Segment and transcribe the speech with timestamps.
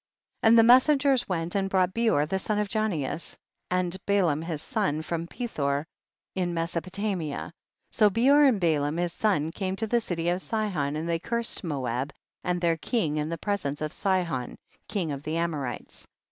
[0.41, 0.47] 16.
[0.49, 3.37] And the messengers went and brought Beor the son of Janeas,
[3.69, 5.85] and Balaam his son, from Pethor
[6.33, 7.51] in Meso potamia,
[7.91, 11.63] so Beor and Balaam his son came to the city of Sihon and they cursed
[11.63, 12.11] Moab
[12.43, 14.55] and their king in the pre sence of Sihon
[14.87, 16.07] king of the Amorites.